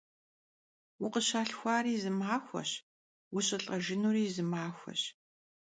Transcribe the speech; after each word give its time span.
Vukhışalhxuari 0.99 1.93
zı 2.01 2.11
maxueş, 2.21 2.71
vuşılh'ejjınuş 3.33 4.19
zı 4.35 4.43
maxueş. 4.51 5.01